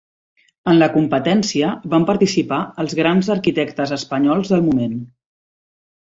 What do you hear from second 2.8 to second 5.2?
els grans arquitectes espanyols del moment.